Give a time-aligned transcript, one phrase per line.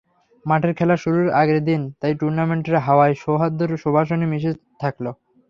[0.45, 4.51] মাঠের খেলা শুরুর আগের দিন তাই টুর্নামেন্টের হাওয়ায় সৌহার্দ্যের সুবাসই মিশে
[4.81, 5.05] থাকল।